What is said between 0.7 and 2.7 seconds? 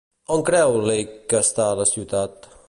Leake que està la ciutat?